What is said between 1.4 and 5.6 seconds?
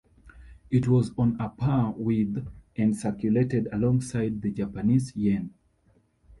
par with and circulated alongside the Japanese yen.